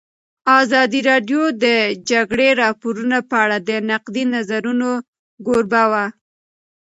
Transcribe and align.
ازادي 0.59 0.99
راډیو 1.09 1.41
د 1.53 1.55
د 1.63 1.65
جګړې 2.11 2.49
راپورونه 2.63 3.17
په 3.29 3.35
اړه 3.43 3.57
د 3.69 3.71
نقدي 3.91 4.23
نظرونو 4.33 4.89
کوربه 5.45 5.83
وه. 5.91 6.05